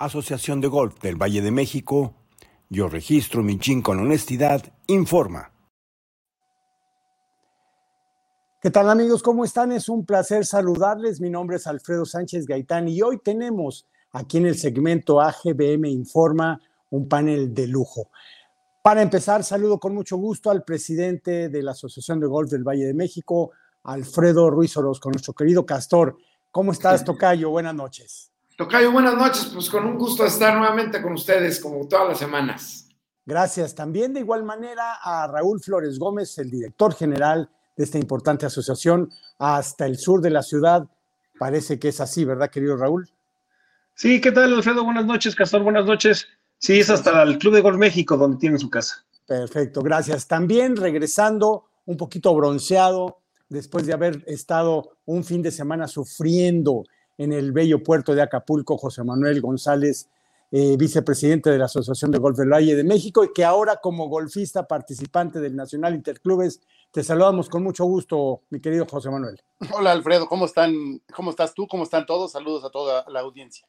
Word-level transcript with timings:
Asociación 0.00 0.60
de 0.60 0.68
Golf 0.68 1.00
del 1.00 1.16
Valle 1.20 1.42
de 1.42 1.50
México, 1.50 2.14
yo 2.68 2.88
registro 2.88 3.42
mi 3.42 3.58
chin 3.58 3.82
con 3.82 3.98
honestidad, 3.98 4.62
informa. 4.86 5.50
¿Qué 8.62 8.70
tal 8.70 8.90
amigos? 8.90 9.24
¿Cómo 9.24 9.44
están? 9.44 9.72
Es 9.72 9.88
un 9.88 10.06
placer 10.06 10.46
saludarles. 10.46 11.20
Mi 11.20 11.30
nombre 11.30 11.56
es 11.56 11.66
Alfredo 11.66 12.04
Sánchez 12.04 12.46
Gaitán 12.46 12.86
y 12.86 13.02
hoy 13.02 13.18
tenemos 13.18 13.88
aquí 14.12 14.38
en 14.38 14.46
el 14.46 14.56
segmento 14.56 15.20
AGBM 15.20 15.86
Informa 15.86 16.60
un 16.90 17.08
panel 17.08 17.52
de 17.52 17.66
lujo. 17.66 18.08
Para 18.84 19.02
empezar, 19.02 19.42
saludo 19.42 19.80
con 19.80 19.94
mucho 19.94 20.16
gusto 20.16 20.52
al 20.52 20.62
presidente 20.62 21.48
de 21.48 21.62
la 21.64 21.72
Asociación 21.72 22.20
de 22.20 22.28
Golf 22.28 22.52
del 22.52 22.62
Valle 22.62 22.86
de 22.86 22.94
México, 22.94 23.50
Alfredo 23.82 24.48
Ruiz 24.48 24.76
Orozco, 24.76 25.10
nuestro 25.10 25.34
querido 25.34 25.66
Castor. 25.66 26.16
¿Cómo 26.52 26.70
estás, 26.70 27.04
Tocayo? 27.04 27.50
Buenas 27.50 27.74
noches. 27.74 28.30
Tocayo, 28.58 28.90
buenas 28.90 29.14
noches. 29.14 29.52
Pues 29.54 29.70
con 29.70 29.86
un 29.86 29.96
gusto 29.96 30.26
estar 30.26 30.58
nuevamente 30.58 31.00
con 31.00 31.12
ustedes, 31.12 31.60
como 31.60 31.86
todas 31.86 32.08
las 32.08 32.18
semanas. 32.18 32.88
Gracias. 33.24 33.72
También 33.72 34.12
de 34.12 34.18
igual 34.18 34.42
manera 34.42 34.94
a 35.00 35.28
Raúl 35.28 35.60
Flores 35.60 35.96
Gómez, 35.96 36.36
el 36.38 36.50
director 36.50 36.92
general 36.92 37.48
de 37.76 37.84
esta 37.84 37.98
importante 37.98 38.46
asociación, 38.46 39.12
hasta 39.38 39.86
el 39.86 39.96
sur 39.96 40.20
de 40.20 40.30
la 40.30 40.42
ciudad. 40.42 40.88
Parece 41.38 41.78
que 41.78 41.90
es 41.90 42.00
así, 42.00 42.24
¿verdad, 42.24 42.50
querido 42.50 42.76
Raúl? 42.76 43.08
Sí, 43.94 44.20
¿qué 44.20 44.32
tal, 44.32 44.52
Alfredo? 44.52 44.82
Buenas 44.82 45.06
noches, 45.06 45.36
Castor. 45.36 45.62
Buenas 45.62 45.86
noches. 45.86 46.26
Sí, 46.58 46.80
es 46.80 46.90
hasta 46.90 47.22
el 47.22 47.38
Club 47.38 47.54
de 47.54 47.60
Golf 47.60 47.78
México 47.78 48.16
donde 48.16 48.38
tiene 48.38 48.58
su 48.58 48.68
casa. 48.68 49.04
Perfecto, 49.24 49.82
gracias. 49.82 50.26
También 50.26 50.74
regresando 50.74 51.66
un 51.86 51.96
poquito 51.96 52.34
bronceado 52.34 53.20
después 53.48 53.86
de 53.86 53.92
haber 53.92 54.24
estado 54.26 54.98
un 55.04 55.22
fin 55.22 55.42
de 55.42 55.52
semana 55.52 55.86
sufriendo 55.86 56.82
en 57.18 57.32
el 57.32 57.52
bello 57.52 57.82
puerto 57.82 58.14
de 58.14 58.22
Acapulco, 58.22 58.78
José 58.78 59.04
Manuel 59.04 59.40
González, 59.40 60.08
eh, 60.50 60.76
vicepresidente 60.78 61.50
de 61.50 61.58
la 61.58 61.66
Asociación 61.66 62.10
de 62.10 62.18
Golf 62.18 62.38
del 62.38 62.50
Valle 62.50 62.74
de 62.74 62.84
México 62.84 63.22
y 63.22 63.32
que 63.34 63.44
ahora 63.44 63.80
como 63.82 64.08
golfista 64.08 64.66
participante 64.66 65.40
del 65.40 65.54
Nacional 65.54 65.94
Interclubes, 65.94 66.62
te 66.90 67.04
saludamos 67.04 67.50
con 67.50 67.62
mucho 67.62 67.84
gusto, 67.84 68.40
mi 68.48 68.58
querido 68.58 68.86
José 68.86 69.10
Manuel. 69.10 69.38
Hola 69.74 69.92
Alfredo, 69.92 70.26
¿cómo 70.26 70.46
están? 70.46 71.02
¿Cómo 71.14 71.30
estás 71.30 71.52
tú? 71.52 71.66
¿Cómo 71.66 71.82
están 71.82 72.06
todos? 72.06 72.32
Saludos 72.32 72.64
a 72.64 72.70
toda 72.70 73.04
la 73.10 73.20
audiencia. 73.20 73.66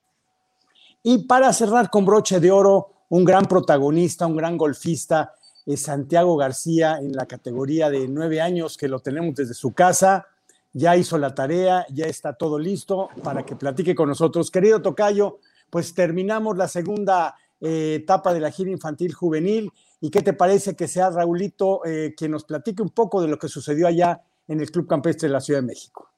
Y 1.03 1.25
para 1.25 1.52
cerrar 1.52 1.89
con 1.89 2.06
broche 2.06 2.39
de 2.39 2.52
oro, 2.52 2.94
un 3.09 3.25
gran 3.25 3.45
protagonista, 3.45 4.25
un 4.25 4.38
gran 4.38 4.56
golfista, 4.56 5.34
es 5.66 5.81
Santiago 5.81 6.38
García 6.38 6.97
en 7.00 7.11
la 7.11 7.25
categoría 7.25 7.89
de 7.89 8.08
nueve 8.08 8.39
años 8.39 8.78
que 8.78 8.88
lo 8.88 9.00
tenemos 9.00 9.36
desde 9.36 9.53
su 9.53 9.73
casa. 9.73 10.28
Ya 10.73 10.95
hizo 10.95 11.17
la 11.17 11.34
tarea, 11.34 11.86
ya 11.89 12.06
está 12.06 12.34
todo 12.34 12.59
listo 12.59 13.09
para 13.23 13.44
que 13.44 13.56
platique 13.56 13.95
con 13.95 14.09
nosotros. 14.09 14.52
Querido 14.52 14.81
Tocayo, 14.81 15.39
pues 15.70 15.94
terminamos 15.94 16.58
la 16.58 16.67
segunda 16.67 17.36
eh, 17.59 17.95
etapa 18.02 18.34
de 18.34 18.39
la 18.39 18.52
gira 18.52 18.72
infantil 18.72 19.14
juvenil. 19.14 19.72
¿Y 20.02 20.09
qué 20.09 20.22
te 20.22 20.34
parece 20.34 20.75
que 20.75 20.88
sea 20.88 21.09
Raulito 21.09 21.86
eh, 21.86 22.14
quien 22.16 22.31
nos 22.31 22.45
platique 22.45 22.81
un 22.81 22.90
poco 22.90 23.22
de 23.22 23.28
lo 23.28 23.38
que 23.38 23.47
sucedió 23.47 23.88
allá 23.88 24.22
en 24.47 24.62
el 24.62 24.72
Club 24.72 24.88
Campestre 24.88 25.28
de 25.28 25.34
la 25.34 25.42
Ciudad 25.42 25.62
de 25.62 25.67
México? 25.67 26.09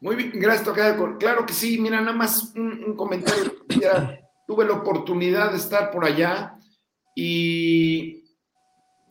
Muy 0.00 0.16
bien, 0.16 0.32
gracias, 0.34 0.64
Tocayo. 0.64 1.18
Claro 1.18 1.44
que 1.44 1.52
sí, 1.52 1.78
mira, 1.78 2.00
nada 2.00 2.16
más 2.16 2.52
un, 2.54 2.94
comentario. 2.96 3.52
Ya 3.80 4.20
tuve 4.46 4.64
la 4.64 4.72
oportunidad 4.72 5.50
de 5.50 5.58
estar 5.58 5.90
por 5.90 6.04
allá 6.04 6.56
y 7.14 8.19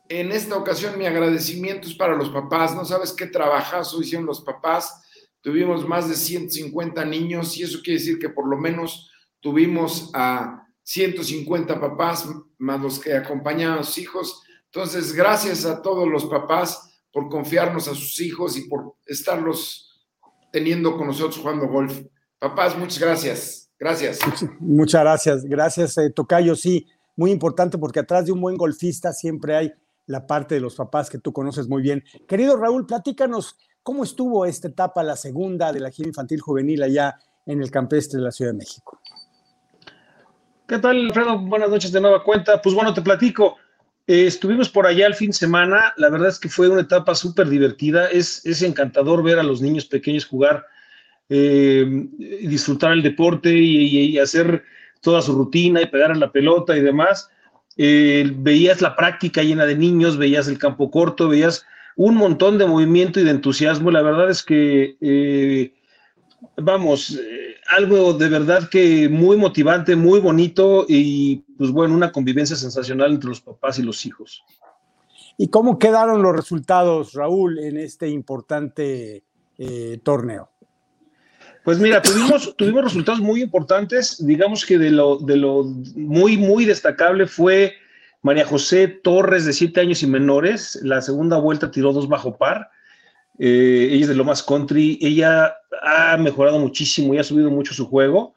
en 0.10 0.32
esta 0.32 0.58
ocasión 0.58 0.98
mi 0.98 1.06
agradecimiento 1.06 1.88
es 1.88 1.94
para 1.94 2.16
los 2.16 2.30
papás. 2.30 2.76
No 2.76 2.84
sabes 2.84 3.14
qué 3.14 3.28
trabajazo 3.28 4.02
hicieron 4.02 4.26
los 4.26 4.42
papás. 4.42 5.04
Tuvimos 5.42 5.88
más 5.88 6.10
de 6.10 6.16
150 6.16 7.06
niños 7.06 7.56
y 7.58 7.64
eso 7.64 7.80
quiere 7.84 8.00
decir 8.00 8.20
que 8.20 8.30
por 8.30 8.48
lo 8.48 8.58
menos 8.58 9.10
tuvimos 9.40 10.10
a 10.14 10.68
150 10.84 11.80
papás 11.80 12.28
más 12.58 12.82
los 12.82 13.00
que 13.00 13.14
acompañaban 13.14 13.80
a 13.80 13.84
sus 13.84 14.00
hijos. 14.00 14.42
Entonces, 14.66 15.14
gracias 15.14 15.66
a 15.66 15.82
todos 15.82 16.08
los 16.08 16.26
papás 16.26 17.02
por 17.14 17.30
confiarnos 17.30 17.88
a 17.88 17.96
sus 17.96 18.20
hijos 18.20 18.58
y 18.58 18.68
por 18.68 18.96
estarlos 19.06 20.08
teniendo 20.52 20.98
con 20.98 21.08
nosotros 21.08 21.38
jugando 21.38 21.68
golf. 21.68 22.02
Papás, 22.40 22.76
muchas 22.78 23.00
gracias. 23.00 23.72
Gracias. 23.80 24.20
Muchas 24.60 25.02
gracias. 25.02 25.46
Gracias, 25.46 25.98
eh, 26.00 26.10
Tocayo. 26.10 26.56
Sí, 26.56 26.88
muy 27.16 27.32
importante 27.32 27.78
porque 27.78 28.00
atrás 28.00 28.26
de 28.26 28.32
un 28.32 28.42
buen 28.42 28.58
golfista 28.58 29.14
siempre 29.14 29.56
hay 29.56 29.74
la 30.10 30.26
parte 30.26 30.56
de 30.56 30.62
los 30.62 30.76
papás 30.76 31.08
que 31.08 31.20
tú 31.20 31.32
conoces 31.32 31.68
muy 31.68 31.84
bien. 31.84 32.04
Querido 32.28 32.58
Raúl, 32.58 32.88
platícanos 32.88 33.58
cómo 33.84 34.04
estuvo 34.04 34.44
esta 34.44 34.68
etapa, 34.68 35.04
la 35.04 35.16
segunda 35.16 35.72
de 35.72 35.80
la 35.80 35.92
gira 35.92 36.10
infantil 36.10 36.42
juvenil 36.42 36.82
allá 36.82 37.20
en 37.46 37.62
el 37.62 37.70
campestre 37.70 38.18
de 38.18 38.24
la 38.26 38.32
Ciudad 38.32 38.52
de 38.52 38.58
México. 38.58 39.00
¿Qué 40.68 40.80
tal, 40.80 41.06
Alfredo? 41.06 41.38
Buenas 41.38 41.70
noches 41.70 41.92
de 41.92 42.02
nueva 42.02 42.24
cuenta. 42.24 42.60
Pues 42.60 42.74
bueno, 42.74 42.92
te 42.92 43.04
platico. 43.04 43.58
Eh, 44.08 44.26
estuvimos 44.26 44.68
por 44.68 44.88
allá 44.88 45.06
el 45.06 45.14
fin 45.14 45.28
de 45.30 45.38
semana, 45.38 45.94
la 45.98 46.10
verdad 46.10 46.30
es 46.30 46.40
que 46.40 46.50
fue 46.50 46.68
una 46.68 46.82
etapa 46.82 47.14
súper 47.14 47.48
divertida, 47.48 48.08
es, 48.08 48.44
es, 48.48 48.64
encantador 48.64 49.22
ver 49.22 49.38
a 49.38 49.44
los 49.44 49.62
niños 49.62 49.86
pequeños 49.86 50.26
jugar, 50.26 50.66
eh, 51.30 51.86
disfrutar 52.18 52.94
el 52.94 53.04
deporte 53.04 53.52
y, 53.54 54.18
hacer 54.18 54.64
toda 55.02 55.22
su 55.22 55.36
rutina 55.36 55.84
y 55.84 55.86
pegar 55.86 56.12
a 56.12 56.16
la 56.16 56.32
pelota 56.32 56.76
y 56.76 56.82
demás. 56.82 57.30
Eh, 57.82 58.30
veías 58.36 58.82
la 58.82 58.98
práctica 58.98 59.42
llena 59.42 59.66
de 59.66 59.76
niños, 59.76 60.18
veías 60.18 60.50
el 60.50 60.58
campo 60.58 60.92
corto, 60.92 61.30
veías 61.30 61.66
un 61.96 62.16
montón 62.16 62.58
de 62.58 62.66
movimiento 62.66 63.22
y 63.22 63.24
de 63.24 63.32
entusiasmo. 63.32 63.90
La 63.90 64.02
verdad 64.02 64.30
es 64.30 64.44
que, 64.44 65.72
vamos, 66.58 67.18
algo 67.70 68.14
de 68.14 68.28
verdad 68.28 68.68
que 68.68 69.08
muy 69.08 69.38
motivante, 69.38 69.96
muy 69.96 70.20
bonito 70.20 70.86
y 70.90 71.38
pues 71.58 71.72
bueno, 71.72 71.94
una 71.94 72.12
convivencia 72.12 72.58
sensacional 72.58 73.12
entre 73.12 73.30
los 73.30 73.40
papás 73.40 73.80
y 73.80 73.84
los 73.84 74.06
hijos. 74.06 74.44
¿Y 75.38 75.48
cómo 75.48 75.80
quedaron 75.80 76.22
los 76.22 76.36
resultados, 76.36 77.14
Raúl, 77.14 77.60
en 77.60 77.78
este 77.78 78.10
importante 78.10 79.24
eh, 79.58 80.00
torneo? 80.04 80.50
Pues 81.70 81.78
mira, 81.78 82.02
tuvimos, 82.02 82.52
tuvimos 82.58 82.84
resultados 82.84 83.22
muy 83.22 83.44
importantes. 83.44 84.26
Digamos 84.26 84.66
que 84.66 84.80
de 84.80 84.90
lo, 84.90 85.20
de 85.20 85.38
lo 85.38 85.66
muy, 85.96 86.36
muy 86.36 86.66
destacable 86.66 87.28
fue 87.28 87.76
María 88.24 88.44
José 88.44 88.88
Torres, 88.88 89.46
de 89.46 89.54
siete 89.54 89.80
años 89.80 90.02
y 90.02 90.08
menores. 90.08 90.80
La 90.82 91.00
segunda 91.04 91.38
vuelta 91.38 91.70
tiró 91.70 91.94
dos 91.94 92.10
bajo 92.10 92.38
par. 92.38 92.72
Eh, 93.38 93.90
ella 93.92 94.02
es 94.02 94.08
de 94.08 94.16
Lomas 94.16 94.42
Country. 94.42 94.98
Ella 95.00 95.58
ha 95.84 96.18
mejorado 96.18 96.58
muchísimo 96.58 97.14
y 97.14 97.20
ha 97.20 97.24
subido 97.24 97.52
mucho 97.52 97.76
su 97.76 97.86
juego. 97.88 98.34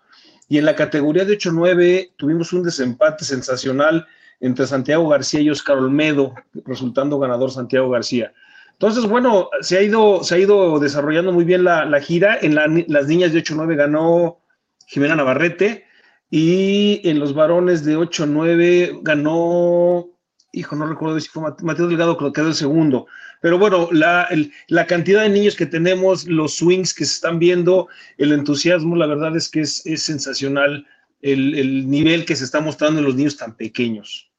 Y 0.51 0.59
en 0.59 0.67
la 0.67 0.77
categoría 0.77 1.25
de 1.25 1.39
8-9 1.39 2.13
tuvimos 2.19 2.53
un 2.53 2.63
desempate 2.63 3.25
sensacional 3.25 4.07
entre 4.41 4.67
Santiago 4.67 5.09
García 5.09 5.41
y 5.41 5.49
Oscar 5.49 5.79
Olmedo, 5.79 6.35
resultando 6.67 7.19
ganador 7.19 7.51
Santiago 7.51 7.89
García. 7.89 8.35
Entonces, 8.73 9.05
bueno, 9.07 9.49
se 9.61 9.79
ha 9.79 9.83
ido, 9.83 10.25
se 10.25 10.35
ha 10.35 10.39
ido 10.39 10.79
desarrollando 10.81 11.33
muy 11.33 11.45
bien 11.45 11.65
la, 11.65 12.01
gira. 12.01 12.39
En 12.41 12.55
las 12.55 13.07
niñas 13.07 13.33
de 13.33 13.43
8-9 13.43 13.77
ganó 13.77 14.41
Jimena 14.87 15.17
Navarrete 15.17 15.85
y 16.31 17.07
en 17.07 17.19
los 17.19 17.35
varones 17.35 17.85
de 17.85 17.97
8-9 17.97 19.01
ganó, 19.03 20.09
hijo, 20.53 20.75
no 20.75 20.87
recuerdo 20.87 21.21
si 21.21 21.29
fue 21.29 21.43
Mateo 21.63 21.87
Delgado, 21.87 22.17
que 22.17 22.33
quedó 22.33 22.49
el 22.49 22.55
segundo. 22.55 23.07
Pero 23.43 23.59
bueno, 23.59 23.89
la, 23.93 24.29
la, 24.69 24.87
cantidad 24.87 25.23
de 25.23 25.29
niños 25.29 25.57
que 25.57 25.67
tenemos, 25.67 26.27
los 26.27 26.55
swings 26.55 26.95
que 26.95 27.05
se 27.05 27.15
están 27.15 27.39
viendo, 27.39 27.89
el 28.17 28.33
entusiasmo, 28.33 28.97
la 28.97 29.07
verdad 29.07 29.37
es 29.37 29.49
que 29.51 29.61
es, 29.61 29.85
es 29.85 30.03
sensacional 30.03 30.87
el, 31.21 31.59
el, 31.59 31.91
nivel 31.91 32.25
que 32.25 32.35
se 32.35 32.45
está 32.45 32.61
mostrando 32.61 33.01
en 33.01 33.05
los 33.05 33.15
niños 33.15 33.37
tan 33.37 33.55
pequeños. 33.55 34.32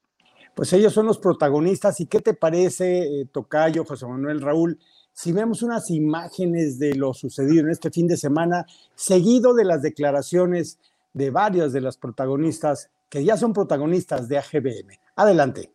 Pues 0.56 0.72
ellos 0.74 0.94
son 0.94 1.06
los 1.06 1.18
protagonistas. 1.18 2.00
¿Y 2.00 2.06
qué 2.06 2.20
te 2.20 2.34
parece, 2.34 3.22
eh, 3.22 3.26
Tocayo, 3.32 3.86
José 3.86 4.06
Manuel 4.06 4.42
Raúl? 4.42 4.80
Si 5.12 5.32
vemos 5.32 5.62
unas 5.64 5.90
imágenes 5.90 6.80
de 6.80 6.96
lo 6.96 7.14
sucedido 7.14 7.62
en 7.62 7.70
este 7.70 7.92
fin 7.92 8.08
de 8.08 8.18
semana, 8.18 8.66
seguido 8.96 9.54
de 9.54 9.66
las 9.66 9.82
declaraciones 9.82 10.80
de 11.14 11.30
varias 11.30 11.74
de 11.74 11.82
las 11.82 11.98
protagonistas, 11.98 12.90
que 13.10 13.24
ya 13.24 13.38
son 13.38 13.54
protagonistas 13.54 14.28
de 14.28 14.38
AGBM. 14.40 15.00
Adelante. 15.16 15.72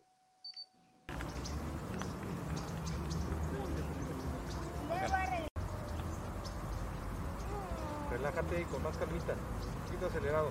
con 8.71 8.83
más 8.83 8.97
calmita. 8.97 9.33
Un 9.33 9.85
poquito 9.85 10.05
acelerado. 10.07 10.49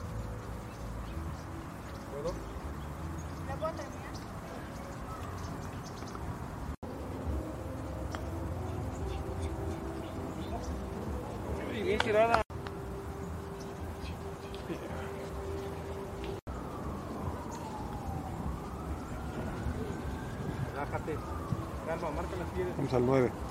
¿Puedo? 2.12 2.32
Bien 11.98 12.14
tirada. 12.14 12.42
Calma, 21.86 22.10
marca 22.10 22.36
las 22.36 22.48
piedras. 22.50 22.76
Vamos 22.76 22.94
al 22.94 23.06
9. 23.06 23.47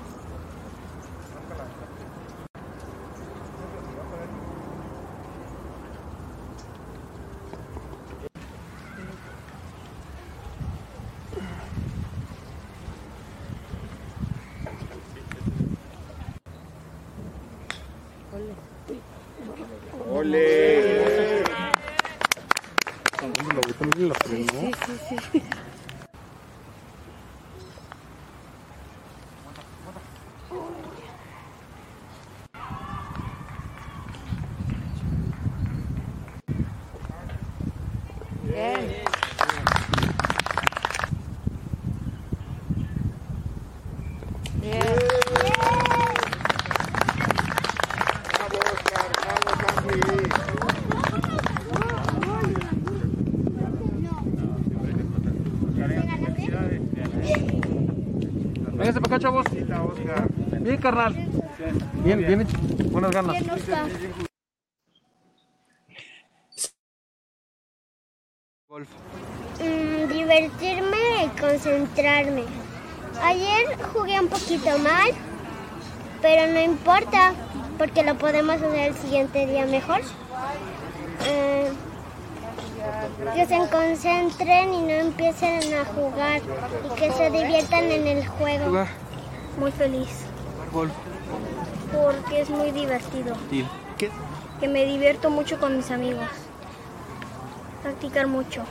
¡Ole! 20.18 21.44
Sí, 24.26 24.46
sí. 25.32 25.42
Véngase 58.78 59.00
para 59.00 59.16
acá, 59.16 59.18
chavos. 59.18 59.46
Bien, 60.60 60.76
carnal. 60.76 61.14
Bien, 62.04 62.18
bien 62.18 62.40
hecho. 62.42 62.56
Buenas 62.90 63.10
ganas. 63.10 63.36
Golf. 68.68 68.88
Mm, 69.60 70.12
divertirme 70.12 71.24
y 71.24 71.40
concentrarme. 71.40 72.44
Ayer 73.22 73.76
jugué 73.92 74.20
un 74.20 74.28
poquito 74.28 74.78
mal, 74.78 75.10
pero 76.22 76.52
no 76.52 76.60
importa, 76.60 77.32
porque 77.78 78.04
lo 78.04 78.14
podemos 78.16 78.62
hacer 78.62 78.90
el 78.90 78.94
siguiente 78.94 79.46
día 79.46 79.66
mejor. 79.66 80.02
Eh, 81.26 81.70
que 83.34 83.46
se 83.46 83.58
concentren 83.70 84.74
y 84.74 84.82
no 84.82 84.90
empiecen 84.90 85.74
a 85.74 85.84
jugar 85.84 86.40
y 86.86 86.94
que 86.98 87.12
se 87.12 87.30
diviertan 87.30 87.84
en 87.84 88.06
el 88.06 88.26
juego. 88.26 88.66
Jugar. 88.66 88.88
Muy 89.58 89.72
feliz, 89.72 90.08
Golf. 90.72 90.92
porque 91.92 92.40
es 92.42 92.50
muy 92.50 92.70
divertido. 92.70 93.34
¿Qué? 93.98 94.10
Que 94.60 94.68
me 94.68 94.84
divierto 94.84 95.30
mucho 95.30 95.58
con 95.58 95.76
mis 95.76 95.90
amigos. 95.90 96.28
Practicar 97.82 98.26
mucho 98.26 98.62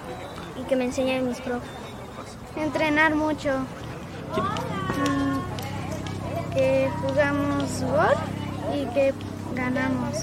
y 0.59 0.63
que 0.63 0.75
me 0.75 0.85
enseñen 0.85 1.27
mis 1.27 1.39
profes. 1.41 1.69
Entrenar 2.55 3.15
mucho. 3.15 3.51
Mm, 4.97 5.37
Que 6.53 6.89
jugamos 7.01 7.81
golf 7.83 8.19
y 8.73 8.85
que 8.93 9.13
ganamos. 9.53 10.13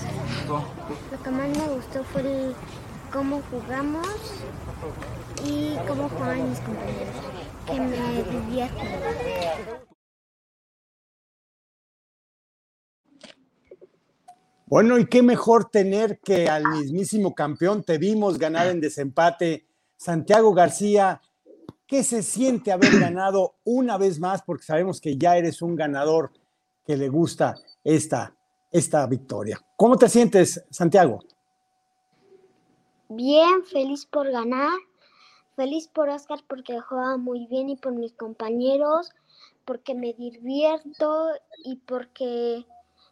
Lo 0.49 1.23
que 1.23 1.31
más 1.31 1.49
me 1.49 1.69
gustó 1.75 2.03
fue 2.05 2.23
el 2.23 2.55
cómo 3.15 3.41
jugamos 3.49 4.09
y 5.47 5.77
cómo 5.87 6.09
juegan 6.09 6.51
mis 6.51 6.59
compañeros. 6.59 7.15
Que 7.65 7.81
me 7.81 8.25
divierten. 8.25 8.89
Bueno, 14.67 14.99
y 14.99 15.07
qué 15.07 15.23
mejor 15.23 15.71
tener 15.71 16.19
que 16.19 16.49
al 16.49 16.65
mismísimo 16.67 17.35
campeón. 17.35 17.85
Te 17.85 17.99
vimos 17.99 18.37
ganar 18.37 18.67
en 18.67 18.81
desempate. 18.81 19.65
Santiago 19.97 20.53
García, 20.53 21.23
¿qué 21.87 22.03
se 22.03 22.23
siente 22.25 22.73
haber 22.73 22.99
ganado 22.99 23.55
una 23.63 23.97
vez 23.97 24.19
más? 24.19 24.43
Porque 24.43 24.65
sabemos 24.65 25.01
que 25.01 25.17
ya 25.17 25.37
eres 25.37 25.63
un 25.63 25.77
ganador 25.77 26.33
que 26.85 26.97
le 26.97 27.09
gusta 27.09 27.55
esta, 27.85 28.35
esta 28.73 29.07
victoria. 29.07 29.61
¿Cómo 29.77 29.97
te 29.97 30.09
sientes, 30.09 30.65
Santiago? 30.71 31.21
Bien, 33.09 33.65
feliz 33.65 34.07
por 34.07 34.31
ganar. 34.31 34.79
Feliz 35.57 35.87
por 35.89 36.09
Oscar 36.09 36.41
porque 36.49 36.81
juega 36.81 37.17
muy 37.17 37.47
bien 37.47 37.69
y 37.71 37.77
por 37.77 37.93
mis 37.93 38.13
compañeros, 38.13 39.11
porque 39.65 39.95
me 39.95 40.13
divierto 40.13 41.29
y 41.65 41.77
porque 41.77 42.67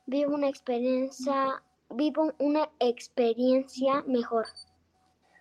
vivo 0.06 0.34
una 0.34 0.48
experiencia, 0.48 1.62
vivo 1.90 2.32
una 2.38 2.68
experiencia 2.80 4.02
mejor. 4.08 4.46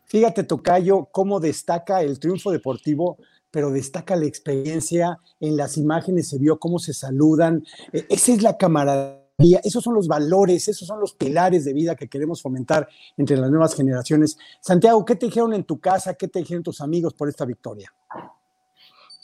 Fíjate, 0.06 0.44
Tocayo, 0.44 1.08
cómo 1.12 1.40
destaca 1.40 2.02
el 2.02 2.20
triunfo 2.20 2.52
deportivo, 2.52 3.18
pero 3.50 3.72
destaca 3.72 4.16
la 4.16 4.26
experiencia. 4.26 5.18
En 5.40 5.58
las 5.58 5.78
imágenes 5.78 6.30
se 6.30 6.38
vio 6.38 6.60
cómo 6.60 6.78
se 6.80 6.94
saludan. 6.94 7.66
Eh, 7.94 8.06
Esa 8.10 8.34
es 8.34 8.44
la 8.44 8.58
camaradería, 8.58 9.21
esos 9.38 9.84
son 9.84 9.96
los 9.96 10.08
valores, 10.08 10.68
esos 10.68 10.88
son 10.88 11.00
los 11.00 11.14
pilares 11.14 11.66
de 11.66 11.74
vida 11.74 11.96
que 11.96 12.08
queremos 12.08 12.42
fomentar 12.42 12.88
entre 13.18 13.38
las 13.38 13.50
nuevas 13.50 13.74
generaciones. 13.76 14.38
Santiago, 14.60 15.04
¿qué 15.04 15.16
te 15.16 15.26
dijeron 15.28 15.54
en 15.54 15.64
tu 15.64 15.80
casa? 15.80 16.14
¿Qué 16.14 16.28
te 16.28 16.40
dijeron 16.40 16.64
tus 16.64 16.80
amigos 16.82 17.14
por 17.14 17.28
esta 17.28 17.46
victoria? 17.46 17.92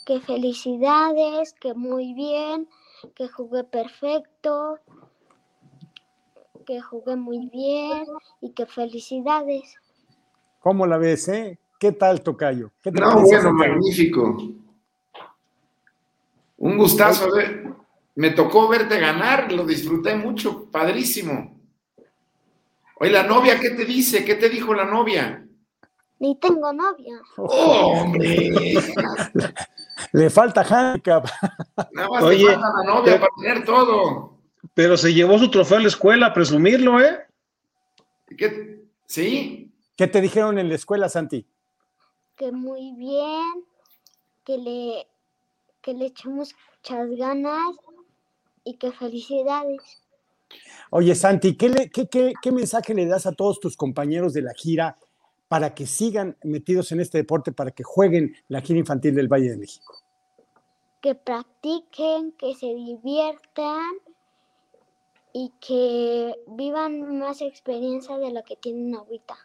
Que 0.05 0.19
felicidades, 0.21 1.53
que 1.53 1.73
muy 1.73 2.13
bien, 2.13 2.67
que 3.13 3.27
jugué 3.27 3.63
perfecto, 3.63 4.79
que 6.65 6.81
jugué 6.81 7.15
muy 7.15 7.49
bien 7.51 8.05
y 8.41 8.51
que 8.51 8.65
felicidades. 8.65 9.75
¿Cómo 10.61 10.85
la 10.87 10.97
ves, 10.97 11.27
eh? 11.27 11.59
¿Qué 11.79 11.91
tal, 11.91 12.21
Tocayo? 12.23 12.71
¿Qué 12.81 12.91
te 12.91 12.99
No, 12.99 13.07
parece, 13.13 13.35
bueno, 13.35 13.41
Santiago? 13.49 13.73
magnífico. 13.75 14.37
Un 16.57 16.77
gustazo. 16.77 17.31
ver- 17.31 17.66
Me 18.17 18.31
tocó 18.31 18.67
verte 18.67 18.99
ganar, 18.99 19.51
lo 19.51 19.63
disfruté 19.63 20.15
mucho, 20.15 20.71
padrísimo. 20.71 21.55
Oye, 22.99 23.11
la 23.11 23.21
novia, 23.21 23.59
¿qué 23.59 23.69
te 23.69 23.85
dice? 23.85 24.25
¿Qué 24.25 24.33
te 24.33 24.49
dijo 24.49 24.73
la 24.73 24.85
novia? 24.85 25.45
Ni 26.17 26.35
tengo 26.39 26.73
novia. 26.73 27.21
¡Oh, 27.37 27.91
hombre! 28.01 28.51
Le 30.13 30.29
falta 30.31 30.61
handicap. 30.67 31.27
Nada 31.91 32.09
más 32.09 32.23
Oye, 32.23 32.39
te 32.47 32.53
falta 32.53 32.67
la 32.75 32.83
novia 32.91 33.03
pero- 33.03 33.19
para 33.19 33.31
tener 33.39 33.65
todo. 33.65 34.37
Pero 34.73 34.97
se 34.97 35.13
llevó 35.13 35.37
su 35.37 35.51
trofeo 35.51 35.77
a 35.77 35.81
la 35.81 35.87
escuela 35.87 36.25
a 36.27 36.33
presumirlo, 36.33 36.99
¿eh? 36.99 37.19
¿Qué? 38.35 38.81
¿Sí? 39.05 39.71
¿Qué 39.95 40.07
te 40.07 40.21
dijeron 40.21 40.57
en 40.57 40.69
la 40.69 40.75
escuela, 40.75 41.07
Santi? 41.07 41.45
Que 42.35 42.51
muy 42.51 42.93
bien, 42.97 43.63
que 44.43 44.57
le, 44.57 45.07
que 45.81 45.93
le 45.93 46.07
echamos 46.07 46.55
muchas 46.77 47.09
ganas 47.15 47.75
y 48.67 48.77
que 48.77 48.91
felicidades. 48.91 49.81
Oye, 50.91 51.15
Santi, 51.15 51.55
¿qué, 51.57 51.69
le- 51.69 51.89
qué- 51.89 52.07
qué- 52.07 52.33
qué 52.41 52.51
mensaje 52.51 52.93
le 52.93 53.05
das 53.05 53.25
a 53.25 53.31
todos 53.33 53.59
tus 53.59 53.75
compañeros 53.77 54.33
de 54.33 54.41
la 54.41 54.53
gira 54.53 54.97
para 55.47 55.73
que 55.73 55.85
sigan 55.85 56.37
metidos 56.43 56.91
en 56.91 56.99
este 56.99 57.17
deporte, 57.17 57.51
para 57.51 57.71
que 57.71 57.83
jueguen 57.83 58.35
la 58.47 58.61
gira 58.61 58.79
infantil 58.79 59.15
del 59.15 59.27
Valle 59.27 59.49
de 59.51 59.57
México? 59.57 59.95
Que 61.01 61.15
practiquen, 61.15 62.31
que 62.33 62.55
se 62.55 62.67
diviertan 62.73 63.83
y 65.33 65.53
que 65.59 66.35
vivan 66.47 67.19
más 67.19 67.41
experiencia 67.41 68.17
de 68.17 68.31
lo 68.31 68.43
que 68.43 68.55
tienen 68.55 68.95
ahorita. 68.95 69.35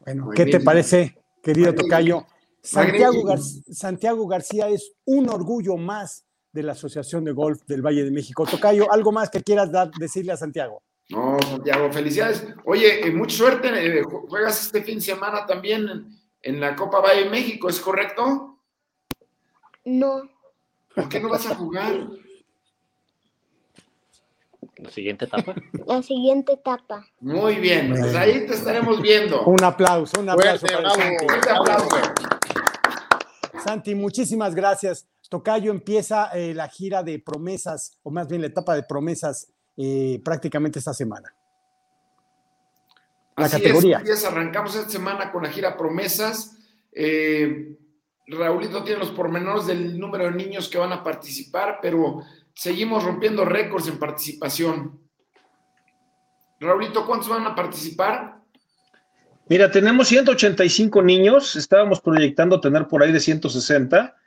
Bueno, 0.00 0.30
¿qué 0.34 0.46
te 0.46 0.60
parece, 0.60 1.18
querido. 1.42 1.74
Tocayo? 1.74 2.24
Santiago. 2.62 3.22
Gar- 3.24 3.38
Santiago 3.72 4.26
García 4.26 4.68
es 4.68 4.92
un 5.04 5.28
orgullo 5.28 5.76
más 5.76 6.24
de 6.58 6.64
la 6.64 6.72
Asociación 6.72 7.24
de 7.24 7.32
Golf 7.32 7.62
del 7.66 7.82
Valle 7.82 8.04
de 8.04 8.10
México. 8.10 8.44
Tocayo, 8.44 8.92
¿algo 8.92 9.12
más 9.12 9.30
que 9.30 9.42
quieras 9.42 9.70
dar- 9.70 9.90
decirle 9.92 10.32
a 10.32 10.36
Santiago? 10.36 10.82
No, 11.10 11.38
Santiago, 11.40 11.90
felicidades. 11.92 12.44
Oye, 12.64 13.06
eh, 13.06 13.10
mucha 13.12 13.36
suerte. 13.36 13.68
eh, 13.68 14.02
ju- 14.02 14.28
juegas 14.28 14.60
este 14.66 14.82
fin 14.82 14.96
de 14.96 15.00
semana 15.00 15.46
también 15.46 15.88
en, 15.88 16.18
en 16.42 16.60
la 16.60 16.74
Copa 16.76 17.00
Valle 17.00 17.24
de 17.24 17.30
México, 17.30 17.68
¿es 17.68 17.80
correcto? 17.80 18.58
No, 19.84 20.22
¿Por 20.94 21.08
qué 21.08 21.20
no 21.20 21.28
vas 21.28 21.46
a 21.46 21.54
jugar? 21.54 22.08
La 24.76 24.90
siguiente 24.90 25.24
etapa. 25.24 25.54
la 25.86 26.02
siguiente 26.02 26.52
etapa. 26.54 27.06
Muy 27.20 27.56
bien, 27.56 27.90
pues 27.90 28.14
ahí 28.14 28.46
te 28.46 28.54
estaremos 28.54 29.00
viendo. 29.00 29.42
Un 29.44 29.62
aplauso, 29.64 30.20
un 30.20 30.28
aplauso 30.28 30.66
Fuerte, 30.66 30.76
para 30.76 30.94
bravo. 30.94 31.00
Santi. 31.02 31.26
Fuerte 31.26 31.50
aplauso. 31.50 31.96
Santi, 33.64 33.94
muchísimas 33.94 34.54
gracias. 34.54 35.06
Tocayo 35.28 35.70
empieza 35.70 36.30
eh, 36.30 36.54
la 36.54 36.68
gira 36.68 37.02
de 37.02 37.18
promesas, 37.18 37.98
o 38.02 38.10
más 38.10 38.28
bien 38.28 38.40
la 38.40 38.46
etapa 38.46 38.74
de 38.74 38.82
promesas, 38.82 39.52
eh, 39.76 40.20
prácticamente 40.24 40.78
esta 40.78 40.94
semana. 40.94 41.34
La 43.36 43.46
Así 43.46 43.56
es, 43.56 43.62
categoría. 43.62 44.02
es, 44.04 44.24
arrancamos 44.24 44.74
esta 44.74 44.90
semana 44.90 45.30
con 45.30 45.44
la 45.44 45.50
gira 45.50 45.76
Promesas. 45.76 46.56
Eh, 46.92 47.76
Raulito 48.26 48.82
tiene 48.82 48.98
los 48.98 49.12
pormenores 49.12 49.66
del 49.66 49.98
número 49.98 50.24
de 50.24 50.32
niños 50.32 50.68
que 50.68 50.78
van 50.78 50.92
a 50.92 51.04
participar, 51.04 51.78
pero 51.80 52.22
seguimos 52.54 53.04
rompiendo 53.04 53.44
récords 53.44 53.86
en 53.86 53.98
participación. 53.98 54.98
Raulito, 56.58 57.06
¿cuántos 57.06 57.28
van 57.28 57.46
a 57.46 57.54
participar? 57.54 58.40
Mira, 59.48 59.70
tenemos 59.70 60.08
185 60.08 61.02
niños, 61.02 61.54
estábamos 61.54 62.00
proyectando 62.00 62.60
tener 62.60 62.88
por 62.88 63.02
ahí 63.02 63.12
de 63.12 63.20
160 63.20 64.17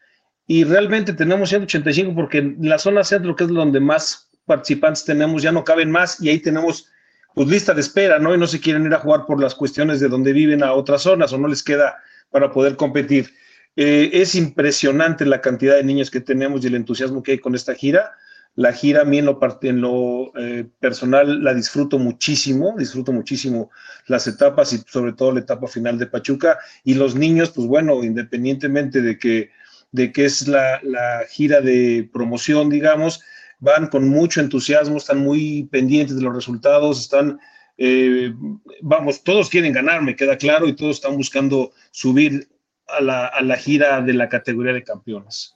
y 0.52 0.66
realmente 0.66 1.14
tenemos 1.14 1.48
185 1.48 2.14
porque 2.14 2.40
en 2.40 2.58
la 2.60 2.78
zona 2.78 3.06
centro, 3.06 3.38
que 3.38 3.46
es 3.46 3.50
donde 3.50 3.80
más 3.80 4.30
participantes 4.46 5.06
tenemos, 5.06 5.42
ya 5.42 5.54
no 5.54 5.64
caben 5.64 5.90
más 5.90 6.22
y 6.22 6.28
ahí 6.28 6.40
tenemos 6.40 6.90
pues 7.34 7.48
lista 7.48 7.74
de 7.74 7.80
espera, 7.80 8.20
¿no? 8.20 8.36
Y 8.36 8.38
no 8.38 8.46
se 8.48 8.60
quieren 8.60 8.86
ir 8.86 8.94
a 8.94 9.00
jugar 9.00 9.26
por 9.26 9.40
las 9.40 9.56
cuestiones 9.56 10.02
de 10.02 10.10
donde 10.10 10.34
viven 10.34 10.62
a 10.62 10.74
otras 10.74 11.04
zonas 11.04 11.32
o 11.32 11.38
no 11.38 11.48
les 11.48 11.64
queda 11.64 11.96
para 12.32 12.52
poder 12.52 12.76
competir. 12.76 13.30
Eh, 13.78 14.10
es 14.12 14.36
impresionante 14.36 15.26
la 15.26 15.40
cantidad 15.40 15.76
de 15.76 15.86
niños 15.86 16.12
que 16.12 16.20
tenemos 16.20 16.66
y 16.66 16.68
el 16.68 16.76
entusiasmo 16.76 17.24
que 17.24 17.32
hay 17.32 17.40
con 17.40 17.56
esta 17.56 17.74
gira. 17.74 18.12
La 18.56 18.74
gira 18.74 19.04
a 19.04 19.06
mí 19.06 19.20
en 19.20 19.28
lo, 19.28 19.40
en 19.62 19.80
lo 19.80 20.34
eh, 20.38 20.66
personal 20.82 21.42
la 21.42 21.54
disfruto 21.54 21.98
muchísimo, 21.98 22.76
disfruto 22.78 23.14
muchísimo 23.14 23.72
las 24.08 24.28
etapas 24.28 24.74
y 24.74 24.80
sobre 24.80 25.14
todo 25.14 25.32
la 25.32 25.40
etapa 25.40 25.68
final 25.68 25.98
de 25.98 26.08
Pachuca. 26.08 26.60
Y 26.84 26.96
los 26.96 27.16
niños, 27.16 27.52
pues 27.52 27.68
bueno, 27.68 28.04
independientemente 28.04 29.02
de 29.02 29.18
que, 29.18 29.52
de 29.92 30.12
que 30.12 30.26
es 30.26 30.48
la, 30.48 30.80
la 30.84 31.24
gira 31.30 31.62
de 31.62 32.10
promoción, 32.12 32.70
digamos, 32.70 33.22
van 33.60 33.88
con 33.88 34.10
mucho 34.10 34.42
entusiasmo, 34.42 34.98
están 34.98 35.20
muy 35.20 35.68
pendientes 35.72 36.16
de 36.16 36.22
los 36.24 36.34
resultados, 36.34 37.00
están, 37.00 37.40
eh, 37.78 38.34
vamos, 38.82 39.24
todos 39.24 39.50
quieren 39.50 39.72
ganar, 39.72 40.02
me 40.02 40.16
queda 40.16 40.38
claro, 40.38 40.68
y 40.68 40.76
todos 40.76 40.98
están 40.98 41.16
buscando 41.16 41.72
subir 41.92 42.50
a 42.88 43.02
la, 43.02 43.28
a 43.28 43.42
la 43.42 43.56
gira 43.56 44.02
de 44.02 44.14
la 44.14 44.28
categoría 44.28 44.74
de 44.74 44.84
campeones. 44.84 45.56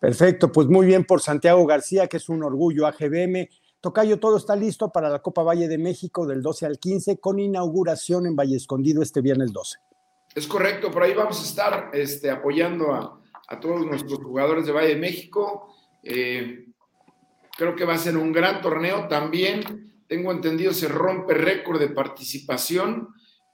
Perfecto, 0.00 0.50
pues 0.50 0.68
muy 0.68 0.86
bien 0.86 1.04
por 1.04 1.20
Santiago 1.20 1.64
García, 1.66 2.08
que 2.08 2.16
es 2.16 2.28
un 2.28 2.42
orgullo 2.42 2.86
AGBM. 2.86 3.48
Tocayo, 3.80 4.18
todo 4.18 4.38
está 4.38 4.56
listo 4.56 4.90
para 4.90 5.10
la 5.10 5.20
Copa 5.20 5.42
Valle 5.42 5.68
de 5.68 5.76
México 5.78 6.26
del 6.26 6.42
12 6.42 6.66
al 6.66 6.78
15, 6.78 7.18
con 7.18 7.38
inauguración 7.38 8.26
en 8.26 8.36
Valle 8.36 8.56
Escondido 8.56 9.02
este 9.02 9.20
viernes 9.20 9.52
12. 9.52 9.78
Es 10.34 10.46
correcto, 10.46 10.90
por 10.90 11.02
ahí 11.02 11.14
vamos 11.14 11.40
a 11.40 11.44
estar 11.44 11.90
este, 11.92 12.30
apoyando 12.30 12.92
a, 12.92 13.20
a 13.48 13.60
todos 13.60 13.86
nuestros 13.86 14.18
jugadores 14.18 14.66
de 14.66 14.72
Valle 14.72 14.88
de 14.88 14.96
México. 14.96 15.74
Eh, 16.02 16.66
Creo 17.56 17.76
que 17.76 17.84
va 17.84 17.94
a 17.94 17.98
ser 17.98 18.16
un 18.16 18.32
gran 18.32 18.60
torneo. 18.60 19.06
También, 19.08 20.02
tengo 20.08 20.32
entendido, 20.32 20.72
se 20.72 20.88
rompe 20.88 21.34
récord 21.34 21.78
de 21.78 21.88
participación. 21.88 23.08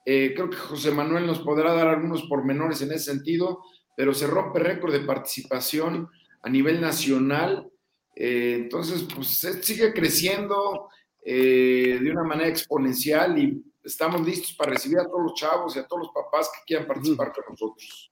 Eh, 0.04 0.32
creo 0.34 0.48
que 0.48 0.56
José 0.56 0.90
Manuel 0.90 1.26
nos 1.26 1.40
podrá 1.40 1.74
dar 1.74 1.88
algunos 1.88 2.22
pormenores 2.22 2.80
en 2.82 2.92
ese 2.92 3.12
sentido, 3.12 3.62
pero 3.96 4.14
se 4.14 4.26
rompe 4.26 4.58
récord 4.58 4.92
de 4.92 5.00
participación 5.00 6.08
a 6.42 6.48
nivel 6.48 6.80
nacional. 6.80 7.70
Eh, 8.16 8.56
entonces, 8.60 9.06
pues 9.14 9.28
sigue 9.28 9.92
creciendo 9.92 10.88
eh, 11.22 11.98
de 12.02 12.10
una 12.10 12.24
manera 12.24 12.48
exponencial 12.48 13.38
y 13.38 13.62
estamos 13.84 14.26
listos 14.26 14.54
para 14.54 14.72
recibir 14.72 14.98
a 14.98 15.04
todos 15.04 15.22
los 15.22 15.34
chavos 15.34 15.76
y 15.76 15.78
a 15.78 15.86
todos 15.86 16.04
los 16.04 16.12
papás 16.12 16.50
que 16.54 16.64
quieran 16.66 16.86
participar 16.86 17.32
con 17.32 17.44
nosotros. 17.50 18.10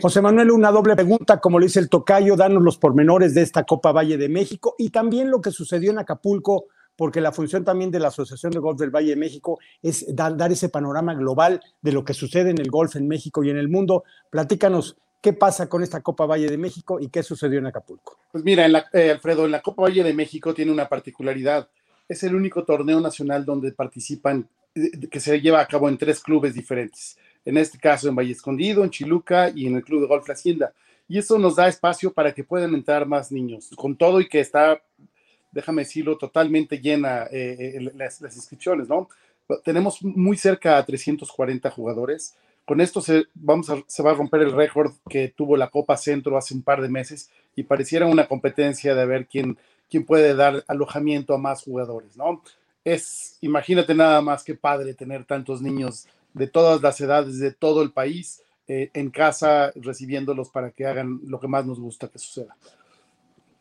José 0.00 0.22
Manuel, 0.22 0.50
una 0.50 0.70
doble 0.70 0.94
pregunta, 0.94 1.40
como 1.40 1.58
le 1.58 1.66
dice 1.66 1.80
el 1.80 1.88
tocayo, 1.88 2.36
danos 2.36 2.62
los 2.62 2.78
pormenores 2.78 3.34
de 3.34 3.42
esta 3.42 3.64
Copa 3.64 3.92
Valle 3.92 4.16
de 4.16 4.28
México 4.28 4.74
y 4.78 4.90
también 4.90 5.30
lo 5.30 5.40
que 5.40 5.50
sucedió 5.50 5.90
en 5.90 5.98
Acapulco, 5.98 6.66
porque 6.96 7.20
la 7.20 7.32
función 7.32 7.64
también 7.64 7.90
de 7.90 8.00
la 8.00 8.08
Asociación 8.08 8.52
de 8.52 8.58
Golf 8.58 8.78
del 8.78 8.90
Valle 8.90 9.10
de 9.10 9.16
México 9.16 9.58
es 9.82 10.04
dar, 10.14 10.36
dar 10.36 10.52
ese 10.52 10.68
panorama 10.68 11.14
global 11.14 11.60
de 11.80 11.92
lo 11.92 12.04
que 12.04 12.14
sucede 12.14 12.50
en 12.50 12.58
el 12.58 12.70
golf 12.70 12.96
en 12.96 13.08
México 13.08 13.42
y 13.44 13.50
en 13.50 13.58
el 13.58 13.68
mundo. 13.68 14.04
Platícanos 14.30 14.96
qué 15.20 15.32
pasa 15.32 15.68
con 15.68 15.82
esta 15.82 16.00
Copa 16.00 16.26
Valle 16.26 16.48
de 16.48 16.58
México 16.58 17.00
y 17.00 17.08
qué 17.08 17.22
sucedió 17.22 17.58
en 17.58 17.66
Acapulco. 17.66 18.18
Pues 18.30 18.44
mira, 18.44 18.66
en 18.66 18.72
la, 18.72 18.86
eh, 18.92 19.10
Alfredo, 19.10 19.44
en 19.44 19.52
la 19.52 19.62
Copa 19.62 19.82
Valle 19.82 20.02
de 20.02 20.14
México 20.14 20.52
tiene 20.52 20.72
una 20.72 20.88
particularidad. 20.88 21.68
Es 22.08 22.22
el 22.24 22.34
único 22.34 22.64
torneo 22.64 23.00
nacional 23.00 23.44
donde 23.44 23.72
participan, 23.72 24.48
eh, 24.74 25.08
que 25.08 25.20
se 25.20 25.40
lleva 25.40 25.60
a 25.60 25.66
cabo 25.68 25.88
en 25.88 25.96
tres 25.96 26.20
clubes 26.20 26.54
diferentes 26.54 27.16
en 27.44 27.56
este 27.56 27.78
caso 27.78 28.08
en 28.08 28.16
Valle 28.16 28.32
Escondido, 28.32 28.84
en 28.84 28.90
Chiluca 28.90 29.50
y 29.54 29.66
en 29.66 29.76
el 29.76 29.84
Club 29.84 30.02
de 30.02 30.06
Golf 30.06 30.28
La 30.28 30.34
Hacienda. 30.34 30.72
Y 31.08 31.18
eso 31.18 31.38
nos 31.38 31.56
da 31.56 31.68
espacio 31.68 32.12
para 32.12 32.32
que 32.32 32.44
puedan 32.44 32.74
entrar 32.74 33.06
más 33.06 33.32
niños, 33.32 33.70
con 33.76 33.96
todo 33.96 34.20
y 34.20 34.28
que 34.28 34.40
está, 34.40 34.80
déjame 35.50 35.82
decirlo, 35.82 36.16
totalmente 36.16 36.80
llena 36.80 37.24
eh, 37.24 37.76
eh, 37.76 37.92
las, 37.94 38.20
inscripciones, 38.22 38.88
¿no? 38.88 39.08
Tenemos 39.64 40.02
muy 40.02 40.36
cerca 40.36 40.78
a 40.78 40.86
340 40.86 41.70
jugadores. 41.70 42.34
Con 42.64 42.80
esto 42.80 43.00
se, 43.00 43.24
vamos 43.34 43.66
se 43.86 44.02
va 44.02 44.12
a 44.12 44.14
romper 44.14 44.42
el 44.42 44.52
récord 44.52 44.92
que 45.10 45.28
tuvo 45.36 45.56
la 45.56 45.68
Copa 45.68 45.96
Centro 45.96 46.38
hace 46.38 46.54
un 46.54 46.62
par 46.62 46.80
de 46.80 46.88
meses 46.88 47.28
y 47.56 47.64
pareciera 47.64 48.06
una 48.06 48.28
competencia 48.28 48.94
de 48.94 49.04
ver 49.04 49.26
quién, 49.26 49.58
quién 49.90 50.06
puede 50.06 50.34
dar 50.34 50.64
alojamiento 50.68 51.34
a 51.34 51.38
más 51.38 51.64
jugadores, 51.64 52.16
¿no? 52.16 52.42
Es, 52.84 53.36
imagínate 53.40 53.94
nada 53.94 54.22
más 54.22 54.44
que 54.44 54.54
padre 54.54 54.94
tener 54.94 55.24
tantos 55.24 55.60
niños 55.60 56.06
de 56.34 56.46
todas 56.46 56.82
las 56.82 57.00
edades 57.00 57.38
de 57.38 57.52
todo 57.52 57.82
el 57.82 57.92
país 57.92 58.42
eh, 58.68 58.90
en 58.94 59.10
casa 59.10 59.72
recibiéndolos 59.74 60.50
para 60.50 60.70
que 60.70 60.86
hagan 60.86 61.20
lo 61.24 61.40
que 61.40 61.48
más 61.48 61.66
nos 61.66 61.80
gusta 61.80 62.08
que 62.08 62.18
suceda. 62.18 62.56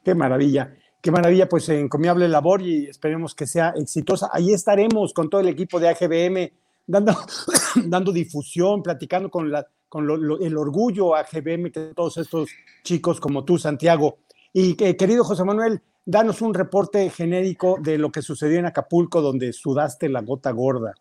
Qué 0.03 0.15
maravilla, 0.15 0.75
qué 1.01 1.11
maravilla, 1.11 1.49
pues 1.49 1.67
encomiable 1.69 2.27
labor 2.27 2.61
y 2.61 2.85
esperemos 2.85 3.35
que 3.35 3.47
sea 3.47 3.73
exitosa. 3.75 4.29
Ahí 4.31 4.53
estaremos 4.53 5.13
con 5.13 5.29
todo 5.29 5.41
el 5.41 5.49
equipo 5.49 5.79
de 5.79 5.89
AGBM 5.89 6.51
dando, 6.87 7.13
dando 7.85 8.11
difusión, 8.11 8.83
platicando 8.83 9.29
con, 9.29 9.51
la, 9.51 9.67
con 9.89 10.09
el 10.41 10.57
orgullo 10.57 11.15
AGBM 11.15 11.71
de 11.71 11.93
todos 11.93 12.17
estos 12.17 12.49
chicos 12.83 13.19
como 13.19 13.43
tú, 13.43 13.57
Santiago. 13.57 14.19
Y 14.53 14.75
querido 14.75 15.23
José 15.23 15.43
Manuel, 15.43 15.81
danos 16.05 16.41
un 16.41 16.53
reporte 16.53 17.09
genérico 17.09 17.77
de 17.81 17.97
lo 17.97 18.11
que 18.11 18.21
sucedió 18.21 18.59
en 18.59 18.65
Acapulco, 18.65 19.21
donde 19.21 19.53
sudaste 19.53 20.09
la 20.09 20.21
gota 20.21 20.51
gorda. 20.51 20.93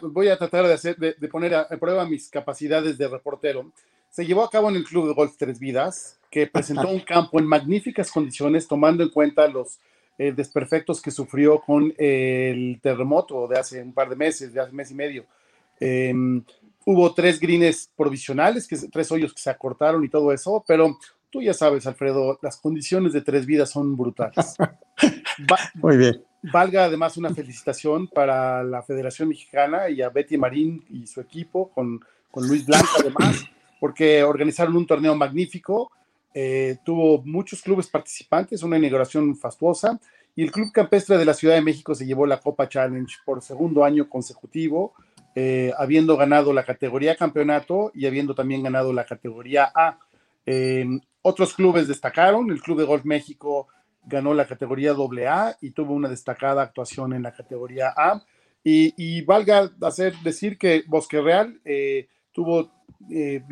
Pues 0.00 0.12
voy 0.12 0.28
a 0.28 0.36
tratar 0.36 0.66
de, 0.66 0.74
hacer, 0.74 0.96
de, 0.96 1.28
poner 1.28 1.54
a, 1.54 1.68
prueba 1.68 2.04
mis 2.04 2.28
capacidades 2.28 2.98
de 2.98 3.08
reportero. 3.08 3.72
Se 4.10 4.26
llevó 4.26 4.44
a 4.44 4.50
cabo 4.50 4.68
en 4.68 4.76
el 4.76 4.84
Club 4.84 5.08
de 5.08 5.14
Golf 5.14 5.36
Tres 5.38 5.58
Vidas, 5.58 6.18
que 6.30 6.46
presentó 6.46 6.88
un 6.88 7.00
campo 7.06 7.38
en 7.38 7.46
magníficas 7.46 8.12
condiciones, 8.12 8.68
tomando 8.68 9.02
en 9.02 9.08
cuenta 9.08 9.48
los 9.48 9.78
eh, 10.18 10.32
desperfectos 10.32 11.00
que 11.00 11.10
sufrió 11.10 11.60
con 11.60 11.94
el 11.96 12.78
terremoto 12.82 13.48
de 13.48 13.58
hace 13.58 13.82
un 13.82 13.94
par 13.94 14.10
de 14.10 14.16
meses, 14.16 14.52
de 14.52 14.60
hace 14.60 14.72
mes 14.72 14.90
y 14.90 14.94
medio. 14.94 15.24
Em, 15.80 16.44
hubo 16.84 17.14
tres 17.14 17.40
greens 17.40 17.90
provisionales, 17.96 18.68
que, 18.68 18.76
tres 18.92 19.10
hoyos 19.10 19.32
que 19.32 19.40
se 19.40 19.48
acortaron 19.50 20.04
y 20.04 20.10
todo 20.10 20.30
eso, 20.30 20.62
pero 20.68 20.98
tú 21.30 21.40
ya 21.40 21.54
sabes, 21.54 21.86
Alfredo, 21.86 22.38
las 22.42 22.58
condiciones 22.58 23.14
de 23.14 23.22
Tres 23.22 23.46
Vidas 23.46 23.70
son 23.70 23.96
brutales. 23.96 24.56
Muy 25.74 25.96
bien. 25.96 26.22
Valga 26.52 26.84
además 26.84 27.16
una 27.16 27.34
felicitación 27.34 28.06
para 28.06 28.62
la 28.62 28.82
Federación 28.82 29.28
Mexicana 29.28 29.88
y 29.88 30.02
a 30.02 30.10
Betty 30.10 30.36
Marín 30.36 30.84
y 30.90 31.06
su 31.06 31.22
equipo, 31.22 31.70
con, 31.70 32.04
con 32.30 32.46
Luis 32.46 32.66
Blanco 32.66 32.88
además, 32.98 33.44
porque 33.80 34.22
organizaron 34.22 34.76
un 34.76 34.86
torneo 34.86 35.14
magnífico. 35.14 35.90
Eh, 36.34 36.76
tuvo 36.84 37.22
muchos 37.22 37.62
clubes 37.62 37.86
participantes, 37.86 38.62
una 38.62 38.76
inauguración 38.76 39.36
fastuosa, 39.36 39.98
y 40.36 40.42
el 40.42 40.52
Club 40.52 40.70
Campestre 40.70 41.16
de 41.16 41.24
la 41.24 41.32
Ciudad 41.32 41.54
de 41.54 41.62
México 41.62 41.94
se 41.94 42.04
llevó 42.04 42.26
la 42.26 42.40
Copa 42.40 42.68
Challenge 42.68 43.16
por 43.24 43.40
segundo 43.40 43.82
año 43.82 44.10
consecutivo, 44.10 44.92
eh, 45.34 45.72
habiendo 45.78 46.16
ganado 46.16 46.52
la 46.52 46.64
categoría 46.64 47.16
campeonato 47.16 47.90
y 47.94 48.04
habiendo 48.04 48.34
también 48.34 48.62
ganado 48.62 48.92
la 48.92 49.06
categoría 49.06 49.72
A. 49.74 49.98
Eh, 50.44 50.84
otros 51.22 51.54
clubes 51.54 51.88
destacaron, 51.88 52.50
el 52.50 52.60
Club 52.60 52.80
de 52.80 52.84
Golf 52.84 53.06
México 53.06 53.68
ganó 54.06 54.34
la 54.34 54.46
categoría 54.46 54.92
AA 54.92 55.56
y 55.60 55.70
tuvo 55.70 55.94
una 55.94 56.08
destacada 56.08 56.62
actuación 56.62 57.12
en 57.12 57.22
la 57.22 57.32
categoría 57.32 57.92
A. 57.96 58.24
Y, 58.66 59.20
valga 59.22 59.70
hacer 59.82 60.14
decir 60.24 60.56
que 60.56 60.84
Bosque 60.86 61.20
Real 61.20 61.60
eh, 61.66 62.08
tuvo 62.32 62.70
eh, 63.10 63.42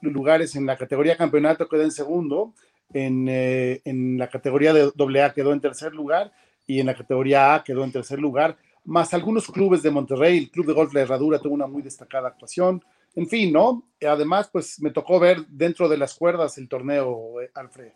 lugares 0.00 0.56
en 0.56 0.64
la 0.64 0.78
categoría 0.78 1.16
campeonato, 1.16 1.68
quedó 1.68 1.82
en 1.82 1.90
segundo, 1.90 2.54
en, 2.94 3.28
eh, 3.28 3.82
en, 3.84 4.16
la 4.16 4.28
categoría 4.28 4.72
de 4.72 4.90
AA 4.96 5.34
quedó 5.34 5.52
en 5.52 5.60
tercer 5.60 5.92
lugar 5.92 6.32
y 6.66 6.80
en 6.80 6.86
la 6.86 6.94
categoría 6.94 7.54
A 7.54 7.64
quedó 7.64 7.84
en 7.84 7.92
tercer 7.92 8.18
lugar, 8.18 8.56
más 8.84 9.12
algunos 9.12 9.46
clubes 9.46 9.82
de 9.82 9.90
Monterrey, 9.90 10.38
el 10.38 10.50
Club 10.50 10.66
de 10.66 10.72
Golf 10.72 10.94
La 10.94 11.02
Herradura 11.02 11.38
tuvo 11.38 11.52
una 11.52 11.66
muy 11.66 11.82
destacada 11.82 12.28
actuación, 12.28 12.82
en 13.14 13.28
fin, 13.28 13.52
¿no? 13.52 13.90
Además, 14.00 14.48
pues 14.50 14.80
me 14.80 14.90
tocó 14.90 15.20
ver 15.20 15.46
dentro 15.48 15.86
de 15.86 15.98
las 15.98 16.14
cuerdas 16.14 16.56
el 16.56 16.66
torneo, 16.66 17.34
Alfred. 17.54 17.92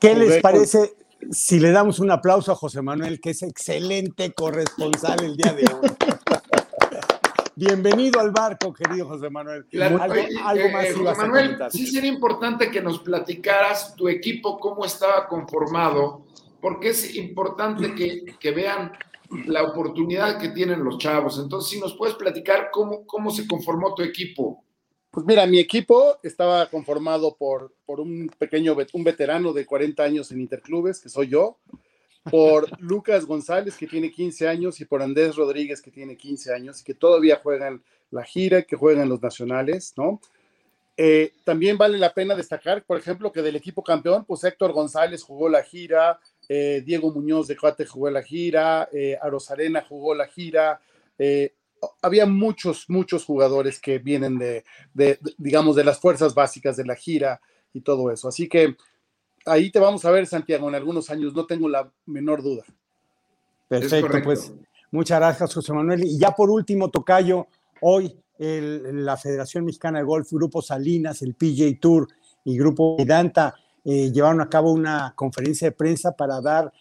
¿Qué 0.00 0.14
les 0.14 0.40
parece 0.40 0.96
si 1.30 1.60
le 1.60 1.70
damos 1.70 1.98
un 1.98 2.10
aplauso 2.10 2.52
a 2.52 2.54
José 2.54 2.82
Manuel, 2.82 3.20
que 3.20 3.30
es 3.30 3.42
excelente 3.42 4.32
corresponsal 4.32 5.22
el 5.24 5.36
día 5.36 5.52
de 5.52 5.64
hoy? 5.72 5.90
Bienvenido 7.58 8.20
al 8.20 8.32
barco, 8.32 8.70
querido 8.72 9.06
José 9.06 9.30
Manuel. 9.30 9.66
algo, 9.80 10.14
eh, 10.14 10.72
más 10.72 10.84
eh, 10.84 10.92
José 10.92 11.16
Manuel, 11.22 11.58
sí 11.70 11.86
sería 11.86 12.12
importante 12.12 12.70
que 12.70 12.82
nos 12.82 12.98
platicaras 12.98 13.96
tu 13.96 14.08
equipo, 14.08 14.58
cómo 14.58 14.84
estaba 14.84 15.26
conformado, 15.26 16.26
porque 16.60 16.90
es 16.90 17.14
importante 17.16 17.94
que, 17.94 18.36
que, 18.38 18.50
vean 18.50 18.92
la 19.46 19.62
oportunidad 19.62 20.38
que 20.38 20.50
tienen 20.50 20.84
los 20.84 20.98
chavos. 20.98 21.38
Entonces, 21.38 21.70
si 21.70 21.80
nos 21.80 21.96
puedes 21.96 22.14
platicar 22.16 22.68
cómo, 22.70 23.06
cómo 23.06 23.30
se 23.30 23.46
conformó 23.46 23.94
tu 23.94 24.02
equipo. 24.02 24.65
Pues 25.16 25.24
mira, 25.24 25.46
mi 25.46 25.58
equipo 25.58 26.18
estaba 26.22 26.68
conformado 26.68 27.36
por, 27.38 27.72
por 27.86 28.00
un 28.00 28.30
pequeño, 28.38 28.76
un 28.92 29.02
veterano 29.02 29.54
de 29.54 29.64
40 29.64 30.02
años 30.02 30.30
en 30.30 30.42
Interclubes, 30.42 31.00
que 31.00 31.08
soy 31.08 31.28
yo, 31.28 31.56
por 32.30 32.68
Lucas 32.82 33.24
González, 33.24 33.78
que 33.78 33.86
tiene 33.86 34.10
15 34.10 34.46
años, 34.46 34.78
y 34.78 34.84
por 34.84 35.00
Andrés 35.00 35.34
Rodríguez, 35.36 35.80
que 35.80 35.90
tiene 35.90 36.18
15 36.18 36.52
años, 36.52 36.82
y 36.82 36.84
que 36.84 36.92
todavía 36.92 37.40
juegan 37.42 37.82
la 38.10 38.24
gira, 38.24 38.60
que 38.64 38.76
juegan 38.76 39.08
los 39.08 39.22
nacionales, 39.22 39.94
¿no? 39.96 40.20
Eh, 40.98 41.32
también 41.44 41.78
vale 41.78 41.96
la 41.96 42.12
pena 42.12 42.34
destacar, 42.34 42.84
por 42.84 42.98
ejemplo, 42.98 43.32
que 43.32 43.40
del 43.40 43.56
equipo 43.56 43.82
campeón, 43.82 44.26
pues 44.26 44.44
Héctor 44.44 44.74
González 44.74 45.22
jugó 45.22 45.48
la 45.48 45.62
gira, 45.62 46.20
eh, 46.46 46.82
Diego 46.84 47.10
Muñoz 47.10 47.48
de 47.48 47.56
Coate 47.56 47.86
jugó 47.86 48.10
la 48.10 48.22
gira, 48.22 48.90
eh, 48.92 49.16
Arosarena 49.22 49.80
jugó 49.80 50.14
la 50.14 50.26
gira, 50.26 50.78
eh, 51.18 51.54
había 52.02 52.26
muchos, 52.26 52.88
muchos 52.88 53.24
jugadores 53.24 53.80
que 53.80 53.98
vienen 53.98 54.38
de, 54.38 54.64
de, 54.94 55.18
digamos, 55.38 55.76
de 55.76 55.84
las 55.84 56.00
fuerzas 56.00 56.34
básicas 56.34 56.76
de 56.76 56.84
la 56.84 56.94
gira 56.94 57.40
y 57.72 57.80
todo 57.80 58.10
eso. 58.10 58.28
Así 58.28 58.48
que 58.48 58.76
ahí 59.44 59.70
te 59.70 59.78
vamos 59.78 60.04
a 60.04 60.10
ver, 60.10 60.26
Santiago, 60.26 60.68
en 60.68 60.74
algunos 60.74 61.10
años, 61.10 61.34
no 61.34 61.46
tengo 61.46 61.68
la 61.68 61.90
menor 62.06 62.42
duda. 62.42 62.64
Perfecto, 63.68 64.18
pues 64.22 64.52
muchas 64.90 65.18
gracias, 65.18 65.54
José 65.54 65.72
Manuel. 65.72 66.04
Y 66.04 66.18
ya 66.18 66.32
por 66.32 66.50
último, 66.50 66.90
Tocayo, 66.90 67.46
hoy 67.80 68.16
el, 68.38 69.04
la 69.04 69.16
Federación 69.16 69.64
Mexicana 69.64 69.98
de 69.98 70.04
Golf, 70.04 70.30
Grupo 70.30 70.62
Salinas, 70.62 71.22
el 71.22 71.34
PJ 71.34 71.78
Tour 71.80 72.08
y 72.44 72.56
Grupo 72.56 72.96
Vidanta 72.96 73.54
eh, 73.84 74.10
llevaron 74.12 74.40
a 74.40 74.48
cabo 74.48 74.72
una 74.72 75.12
conferencia 75.14 75.68
de 75.68 75.72
prensa 75.72 76.12
para 76.12 76.40
dar 76.40 76.72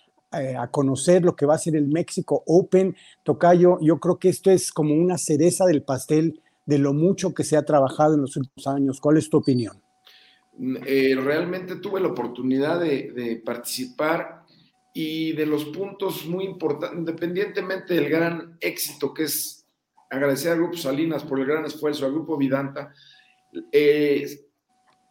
eh, 0.42 0.56
a 0.56 0.68
conocer 0.70 1.24
lo 1.24 1.36
que 1.36 1.46
va 1.46 1.56
a 1.56 1.60
ser 1.60 1.76
el 1.76 1.88
México 1.88 2.44
Open. 2.46 2.96
Tocayo, 3.24 3.80
yo 3.82 4.00
creo 4.00 4.18
que 4.18 4.30
esto 4.30 4.52
es 4.52 4.72
como 4.72 4.96
una 4.96 5.18
cereza 5.18 5.66
del 5.66 5.84
pastel 5.84 6.42
de 6.66 6.80
lo 6.80 6.94
mucho 6.94 7.34
que 7.34 7.44
se 7.44 7.58
ha 7.58 7.66
trabajado 7.66 8.16
en 8.16 8.22
los 8.22 8.36
últimos 8.38 8.68
años. 8.68 9.00
¿Cuál 9.00 9.18
es 9.18 9.30
tu 9.30 9.38
opinión? 9.38 9.82
Eh, 10.86 11.16
realmente 11.22 11.76
tuve 11.76 12.00
la 12.00 12.08
oportunidad 12.08 12.80
de, 12.80 13.12
de, 13.12 13.36
participar 13.38 14.44
y 14.94 15.34
de 15.34 15.46
los 15.46 15.66
puntos 15.66 16.26
muy 16.26 16.46
importantes, 16.46 16.98
independientemente 16.98 17.94
del 17.94 18.10
gran 18.10 18.58
éxito 18.62 19.14
que 19.14 19.24
es 19.24 19.66
agradecer 20.10 20.54
al 20.54 20.60
Grupo 20.60 20.78
Salinas 20.78 21.24
por 21.24 21.40
el 21.40 21.46
gran 21.46 21.66
esfuerzo, 21.66 22.06
al 22.06 22.14
Grupo 22.14 22.38
Vidanta, 22.38 22.94
eh, 23.72 24.28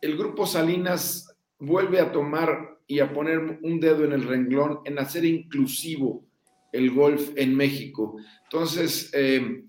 el 0.00 0.16
Grupo 0.16 0.46
Salinas 0.46 1.34
vuelve 1.58 2.00
a 2.00 2.12
tomar 2.12 2.73
y 2.86 3.00
a 3.00 3.12
poner 3.12 3.58
un 3.62 3.80
dedo 3.80 4.04
en 4.04 4.12
el 4.12 4.24
renglón 4.24 4.80
en 4.84 4.98
hacer 4.98 5.24
inclusivo 5.24 6.24
el 6.72 6.90
golf 6.90 7.30
en 7.36 7.56
México. 7.56 8.16
Entonces, 8.44 9.10
eh, 9.12 9.64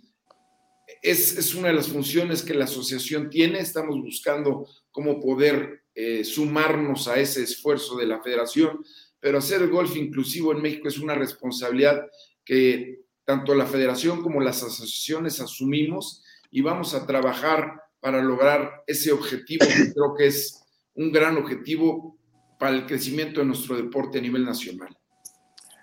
es, 1.02 1.38
es, 1.38 1.56
una 1.56 1.70
de 1.70 1.76
las 1.76 1.88
funciones 1.88 2.44
que 2.44 2.54
la 2.54 2.66
asociación 2.66 3.30
tiene. 3.30 3.60
Estamos 3.60 3.98
buscando 4.02 4.68
cómo 4.92 5.20
poder 5.20 5.84
eh, 5.94 6.24
sumarnos 6.24 7.08
a 7.08 7.20
ese 7.20 7.44
esfuerzo 7.44 7.96
de 7.96 8.06
la 8.06 8.22
federación, 8.22 8.84
pero 9.20 9.38
hacer 9.38 9.62
el 9.62 9.70
golf 9.70 9.96
inclusivo 9.96 10.52
en 10.52 10.62
México 10.62 10.88
es 10.88 11.00
una 11.00 11.16
responsabilidad 11.16 12.06
que 12.44 13.00
tanto 13.24 13.56
la 13.56 13.66
federación 13.66 14.22
como 14.22 14.42
las 14.42 14.62
asociaciones 14.62 15.40
asumimos 15.40 16.24
y 16.52 16.62
vamos 16.62 16.94
a 16.94 17.08
trabajar 17.08 17.82
para 18.00 18.22
lograr 18.22 18.84
ese 18.88 19.12
objetivo 19.12 19.66
que 19.66 19.94
creo 19.94 20.16
que 20.18 20.28
es 20.28 20.64
un 20.94 21.12
gran 21.12 21.38
objetivo 21.38 22.18
para 22.58 22.76
el 22.76 22.86
crecimiento 22.86 23.40
de 23.40 23.48
nuestro 23.48 23.76
deporte 23.76 24.20
a 24.20 24.22
nivel 24.22 24.46
nacional. 24.46 24.96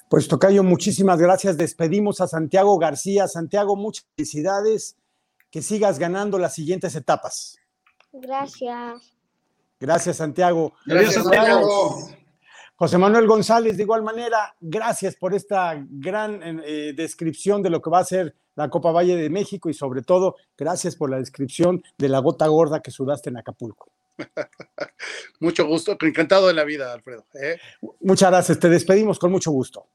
Pues 0.09 0.29
Tocayo, 0.29 0.62
muchísimas 0.62 1.19
gracias. 1.19 1.57
Despedimos 1.57 2.21
a 2.21 2.29
Santiago 2.29 2.79
García. 2.79 3.29
Santiago, 3.29 3.76
muchas 3.76 4.07
felicidades. 4.14 4.97
Que 5.50 5.62
sigas 5.62 5.99
ganando 5.99 6.38
las 6.38 6.55
siguientes 6.55 6.95
etapas. 6.95 7.57
Gracias. 8.12 9.17
Gracias, 9.81 10.17
Santiago. 10.17 10.75
Gracias, 10.87 11.14
Santiago. 11.14 12.11
José 12.76 12.99
Manuel 12.99 13.26
González, 13.26 13.76
de 13.76 13.85
igual 13.85 14.02
manera, 14.02 14.57
gracias 14.61 15.14
por 15.17 15.35
esta 15.35 15.75
gran 15.88 16.41
eh, 16.64 16.93
descripción 16.97 17.62
de 17.62 17.71
lo 17.71 17.81
que 17.81 17.91
va 17.91 18.00
a 18.00 18.05
ser 18.05 18.35
la 18.55 18.69
Copa 18.69 18.91
Valle 18.91 19.17
de 19.17 19.31
México 19.31 19.71
y 19.71 19.75
sobre 19.75 20.02
todo, 20.02 20.37
gracias 20.59 20.97
por 20.97 21.09
la 21.09 21.19
descripción 21.19 21.83
de 21.97 22.09
la 22.09 22.19
gota 22.19 22.47
gorda 22.49 22.81
que 22.81 22.90
sudaste 22.90 23.31
en 23.31 23.37
Acapulco. 23.37 23.92
mucho 25.40 25.66
gusto, 25.66 25.96
encantado 26.01 26.48
de 26.48 26.55
la 26.55 26.64
vida, 26.64 26.92
Alfredo. 26.92 27.27
¿eh? 27.35 27.59
Muchas 28.01 28.31
gracias, 28.31 28.59
te 28.59 28.68
despedimos 28.68 29.18
con 29.18 29.31
mucho 29.31 29.51
gusto. 29.51 29.87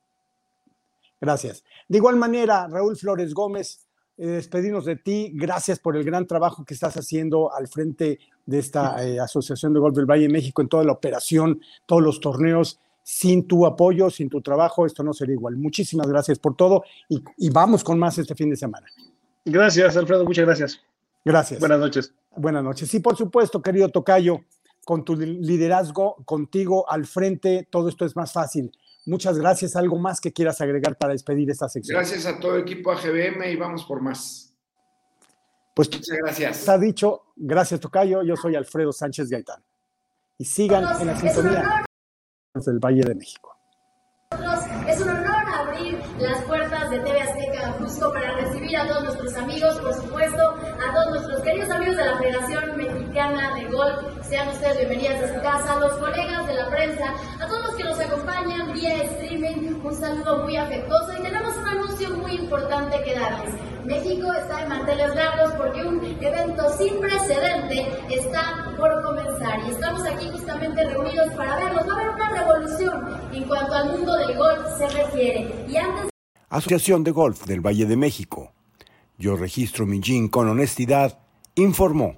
Gracias. 1.19 1.63
De 1.87 1.97
igual 1.97 2.15
manera, 2.15 2.67
Raúl 2.67 2.95
Flores 2.95 3.33
Gómez, 3.33 3.87
eh, 4.17 4.27
despedirnos 4.27 4.85
de 4.85 4.95
ti. 4.95 5.31
Gracias 5.33 5.79
por 5.79 5.95
el 5.95 6.03
gran 6.03 6.27
trabajo 6.27 6.63
que 6.65 6.73
estás 6.73 6.95
haciendo 6.97 7.53
al 7.53 7.67
frente 7.67 8.19
de 8.45 8.59
esta 8.59 9.03
eh, 9.05 9.19
Asociación 9.19 9.73
de 9.73 9.79
Golf 9.79 9.95
del 9.95 10.05
Valle 10.05 10.23
de 10.23 10.29
México 10.29 10.61
en 10.61 10.69
toda 10.69 10.83
la 10.83 10.91
operación, 10.91 11.61
todos 11.85 12.01
los 12.01 12.19
torneos. 12.19 12.79
Sin 13.03 13.47
tu 13.47 13.65
apoyo, 13.65 14.09
sin 14.09 14.27
tu 14.27 14.41
trabajo, 14.41 14.85
esto 14.85 15.01
no 15.01 15.13
sería 15.13 15.35
igual. 15.35 15.55
Muchísimas 15.55 16.07
gracias 16.07 16.39
por 16.39 16.57
todo 16.57 16.83
y, 17.07 17.23
y 17.37 17.49
vamos 17.49 17.81
con 17.81 17.97
más 17.97 18.17
este 18.17 18.35
fin 18.35 18.49
de 18.49 18.57
semana. 18.57 18.85
Gracias, 19.45 19.95
Alfredo. 19.95 20.25
Muchas 20.25 20.45
gracias. 20.45 20.81
Gracias. 21.23 21.59
Buenas 21.59 21.79
noches. 21.79 22.13
Buenas 22.35 22.63
noches. 22.63 22.89
Sí, 22.89 22.99
por 22.99 23.17
supuesto, 23.17 23.61
querido 23.61 23.89
Tocayo, 23.89 24.41
con 24.85 25.03
tu 25.03 25.15
liderazgo, 25.15 26.15
contigo 26.25 26.89
al 26.89 27.05
frente, 27.05 27.67
todo 27.69 27.89
esto 27.89 28.05
es 28.05 28.15
más 28.15 28.31
fácil. 28.31 28.71
Muchas 29.05 29.37
gracias. 29.37 29.75
¿Algo 29.75 29.97
más 29.97 30.19
que 30.19 30.33
quieras 30.33 30.59
agregar 30.59 30.97
para 30.97 31.13
despedir 31.13 31.49
esta 31.49 31.69
sección? 31.69 31.97
Gracias 31.97 32.25
a 32.25 32.39
todo 32.39 32.55
el 32.55 32.61
equipo 32.61 32.91
AGBM 32.91 33.49
y 33.51 33.55
vamos 33.55 33.85
por 33.85 34.01
más. 34.01 34.53
Pues 35.73 35.89
Muchas 35.91 36.17
gracias. 36.23 36.59
Está 36.59 36.77
dicho. 36.77 37.23
Gracias, 37.35 37.79
Tocayo. 37.79 38.23
Yo 38.23 38.35
soy 38.35 38.55
Alfredo 38.55 38.91
Sánchez 38.91 39.29
Gaitán. 39.29 39.63
Y 40.37 40.45
sigan 40.45 40.83
en 40.99 41.07
la 41.07 41.19
sintonía 41.19 41.85
del 42.53 42.79
Valle 42.79 43.03
de 43.03 43.15
México. 43.15 43.55
Es 44.87 45.01
un 45.01 45.09
honor 45.09 45.45
abrir 45.53 45.99
las 46.19 46.43
puertas 46.43 46.89
de 46.89 46.99
TV 46.99 47.21
Azteca 47.21 47.71
justo 47.79 48.11
para 48.11 48.35
recibir 48.35 48.75
a 48.75 48.87
todos 48.87 49.03
nuestros 49.03 49.35
amigos, 49.35 49.79
por 49.79 49.93
supuesto, 49.93 50.26
queridos 51.47 51.69
amigos 51.69 51.95
de 51.95 52.05
la 52.05 52.17
Federación 52.17 52.75
Mexicana 52.75 53.55
de 53.55 53.63
Golf. 53.71 54.27
Sean 54.27 54.49
ustedes 54.49 54.79
bienvenidos 54.79 55.23
a 55.23 55.33
su 55.33 55.41
casa, 55.41 55.73
a 55.73 55.79
los 55.79 55.93
colegas 55.93 56.45
de 56.45 56.53
la 56.55 56.69
prensa, 56.69 57.05
a 57.39 57.47
todos 57.47 57.67
los 57.67 57.75
que 57.75 57.83
nos 57.85 57.97
acompañan 57.97 58.73
vía 58.73 59.01
streaming. 59.03 59.79
Un 59.81 59.95
saludo 59.95 60.43
muy 60.43 60.57
afectuoso 60.57 61.13
y 61.17 61.23
tenemos 61.23 61.55
un 61.55 61.67
anuncio 61.69 62.09
muy 62.17 62.33
importante 62.33 63.01
que 63.01 63.15
darles. 63.17 63.53
México 63.85 64.33
está 64.33 64.63
en 64.63 64.67
manteles 64.67 65.15
largos 65.15 65.53
porque 65.53 65.85
un 65.85 66.03
evento 66.19 66.69
sin 66.77 66.99
precedente 66.99 67.87
está 68.09 68.73
por 68.77 69.01
comenzar 69.03 69.59
y 69.65 69.69
estamos 69.69 70.05
aquí 70.05 70.29
justamente 70.29 70.83
reunidos 70.83 71.33
para 71.33 71.55
verlos. 71.55 71.87
Va 71.87 71.93
a 71.93 71.95
haber 71.95 72.09
una 72.09 72.29
revolución 72.29 73.21
en 73.31 73.43
cuanto 73.45 73.73
al 73.73 73.91
mundo 73.91 74.17
del 74.17 74.37
golf 74.37 74.77
se 74.77 74.89
refiere. 74.89 75.65
Y 75.69 75.77
antes... 75.77 76.09
Asociación 76.49 77.05
de 77.05 77.11
Golf 77.11 77.45
del 77.45 77.65
Valle 77.65 77.85
de 77.85 77.95
México. 77.95 78.51
Yo 79.17 79.37
registro 79.37 79.85
mi 79.85 80.01
jean 80.01 80.27
con 80.27 80.49
honestidad, 80.49 81.17
informó. 81.57 82.15